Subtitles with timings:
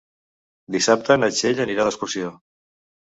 [0.75, 2.33] Dissabte na Txell anirà d'excursió.